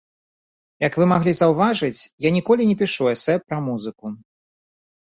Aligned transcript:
Як 0.87 0.97
вы 1.01 1.05
маглі 1.11 1.33
заўважыць, 1.39 1.99
я 2.29 2.35
ніколі 2.41 2.61
не 2.71 2.75
пішу 2.81 3.03
эсэ 3.17 3.33
пра 3.47 3.57
музыку. 3.69 4.05